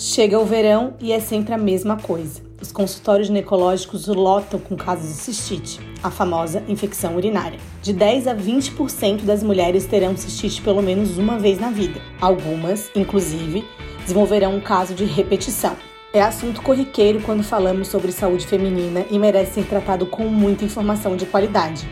[0.00, 2.40] Chega o verão e é sempre a mesma coisa.
[2.62, 7.58] Os consultórios ginecológicos lotam com casos de cistite, a famosa infecção urinária.
[7.82, 12.00] De 10 a 20% das mulheres terão cistite pelo menos uma vez na vida.
[12.20, 13.64] Algumas, inclusive,
[14.02, 15.76] desenvolverão um caso de repetição.
[16.12, 21.16] É assunto corriqueiro quando falamos sobre saúde feminina e merece ser tratado com muita informação
[21.16, 21.88] de qualidade.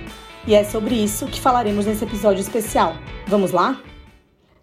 [0.46, 2.94] E é sobre isso que falaremos nesse episódio especial.
[3.26, 3.80] Vamos lá?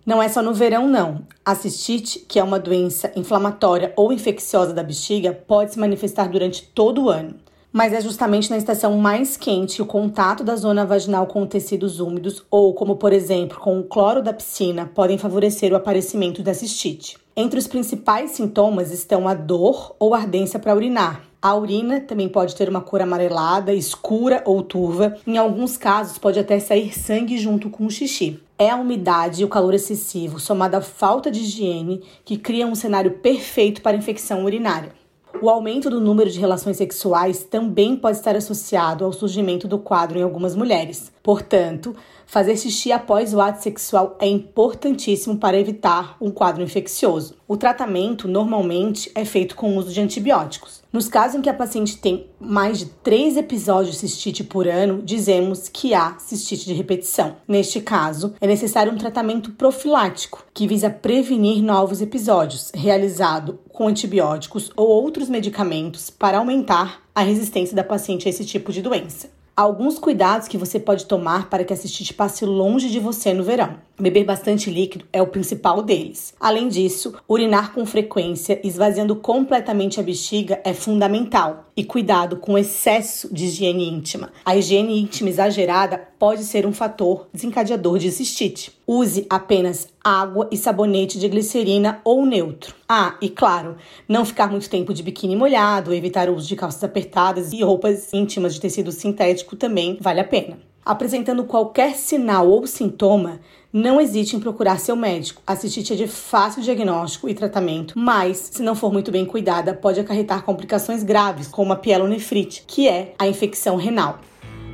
[0.05, 1.27] Não é só no verão, não.
[1.45, 6.63] A cistite, que é uma doença inflamatória ou infecciosa da bexiga, pode se manifestar durante
[6.63, 7.35] todo o ano.
[7.69, 11.99] Mas é justamente na estação mais quente que o contato da zona vaginal com tecidos
[11.99, 16.53] úmidos, ou como por exemplo com o cloro da piscina, podem favorecer o aparecimento da
[16.53, 17.17] cistite.
[17.35, 22.55] Entre os principais sintomas estão a dor ou ardência para urinar, a urina também pode
[22.55, 25.17] ter uma cor amarelada, escura ou turva.
[25.25, 28.39] Em alguns casos, pode até sair sangue junto com o xixi.
[28.55, 32.75] É a umidade e o calor excessivo, somado à falta de higiene, que cria um
[32.75, 34.93] cenário perfeito para infecção urinária.
[35.41, 40.19] O aumento do número de relações sexuais também pode estar associado ao surgimento do quadro
[40.19, 41.11] em algumas mulheres.
[41.23, 47.37] Portanto, fazer xixi após o ato sexual é importantíssimo para evitar um quadro infeccioso.
[47.47, 50.83] O tratamento normalmente é feito com o uso de antibióticos.
[50.91, 55.01] Nos casos em que a paciente tem mais de três episódios de cistite por ano,
[55.01, 57.37] dizemos que há cistite de repetição.
[57.47, 64.71] Neste caso, é necessário um tratamento profilático, que visa prevenir novos episódios, realizado com antibióticos
[64.75, 69.29] ou outros medicamentos para aumentar a resistência da paciente a esse tipo de doença.
[69.55, 73.43] Alguns cuidados que você pode tomar para que a cistite passe longe de você no
[73.43, 73.75] verão.
[73.99, 76.33] Beber bastante líquido é o principal deles.
[76.39, 81.65] Além disso, urinar com frequência, esvaziando completamente a bexiga, é fundamental.
[81.77, 84.33] E cuidado com excesso de higiene íntima.
[84.43, 88.71] A higiene íntima exagerada pode ser um fator desencadeador de cistite.
[88.85, 92.75] Use apenas água e sabonete de glicerina ou neutro.
[92.87, 93.77] Ah, e claro,
[94.09, 98.13] não ficar muito tempo de biquíni molhado, evitar o uso de calças apertadas e roupas
[98.13, 100.59] íntimas de tecido sintético também vale a pena.
[100.85, 103.39] Apresentando qualquer sinal ou sintoma,
[103.71, 105.41] não hesite em procurar seu médico.
[105.47, 109.73] A cistite é de fácil diagnóstico e tratamento, mas, se não for muito bem cuidada,
[109.73, 114.19] pode acarretar complicações graves, como a pielonefrite, que é a infecção renal.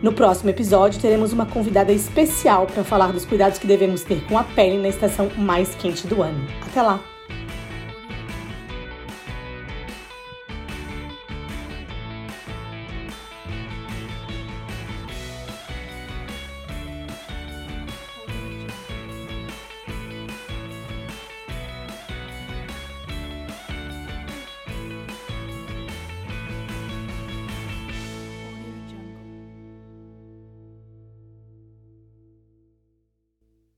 [0.02, 4.38] No próximo episódio, teremos uma convidada especial para falar dos cuidados que devemos ter com
[4.38, 6.48] a pele na estação mais quente do ano.
[6.66, 7.19] Até lá!